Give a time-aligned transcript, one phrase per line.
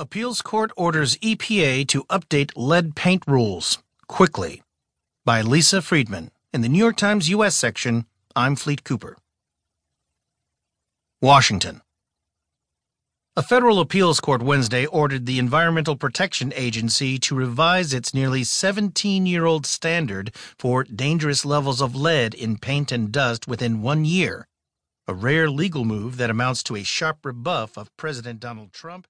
[0.00, 4.62] Appeals Court orders EPA to update lead paint rules quickly.
[5.26, 6.30] By Lisa Friedman.
[6.54, 7.54] In the New York Times U.S.
[7.54, 9.18] section, I'm Fleet Cooper.
[11.20, 11.82] Washington.
[13.36, 19.26] A federal appeals court Wednesday ordered the Environmental Protection Agency to revise its nearly 17
[19.26, 24.48] year old standard for dangerous levels of lead in paint and dust within one year,
[25.06, 29.06] a rare legal move that amounts to a sharp rebuff of President Donald Trump